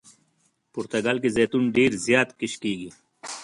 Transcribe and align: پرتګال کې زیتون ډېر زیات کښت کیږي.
پرتګال 0.73 1.17
کې 1.23 1.29
زیتون 1.35 1.63
ډېر 1.77 1.91
زیات 2.05 2.29
کښت 2.39 2.57
کیږي. 2.63 2.89